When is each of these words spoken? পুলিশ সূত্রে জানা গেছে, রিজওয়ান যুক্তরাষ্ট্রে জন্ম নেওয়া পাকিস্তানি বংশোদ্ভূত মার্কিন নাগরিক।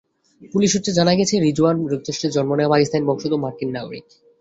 পুলিশ 0.53 0.69
সূত্রে 0.73 0.91
জানা 0.93 1.13
গেছে, 1.15 1.35
রিজওয়ান 1.37 1.75
যুক্তরাষ্ট্রে 1.91 2.33
জন্ম 2.35 2.51
নেওয়া 2.55 2.71
পাকিস্তানি 2.73 3.03
বংশোদ্ভূত 3.07 3.41
মার্কিন 3.43 3.69
নাগরিক। 3.71 4.05